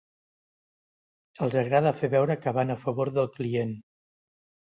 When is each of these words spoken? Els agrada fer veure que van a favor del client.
Els 1.47 1.57
agrada 1.61 1.91
fer 1.99 2.09
veure 2.15 2.37
que 2.45 2.53
van 2.59 2.75
a 2.75 2.77
favor 2.87 3.11
del 3.19 3.31
client. 3.39 3.77